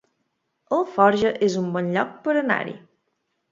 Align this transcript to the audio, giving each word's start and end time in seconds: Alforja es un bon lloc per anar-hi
Alforja 0.77 1.35
es 1.49 1.59
un 1.63 1.69
bon 1.77 1.93
lloc 1.99 2.17
per 2.27 2.37
anar-hi 2.43 2.77